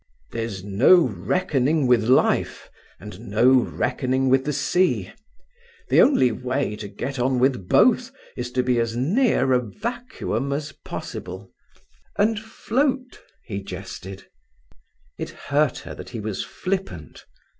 [0.31, 5.13] "There's no reckoning with life, and no reckoning with the sea.
[5.89, 10.53] The only way to get on with both is to be as near a vacuum
[10.53, 11.51] as possible,
[12.17, 14.25] and float," he jested.
[15.19, 17.23] It hurt her that he was flippant.